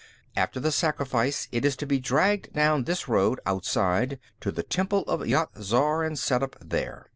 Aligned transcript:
"After 0.35 0.59
the 0.59 0.71
sacrifice, 0.71 1.47
it 1.51 1.63
is 1.63 1.75
to 1.75 1.85
be 1.85 1.99
dragged 1.99 2.53
down 2.53 2.85
this 2.85 3.07
road, 3.07 3.39
outside, 3.45 4.17
to 4.39 4.51
the 4.51 4.63
temple 4.63 5.03
of 5.03 5.27
Yat 5.27 5.49
Zar, 5.61 6.01
and 6.03 6.17
set 6.17 6.41
up 6.41 6.55
there. 6.59 7.05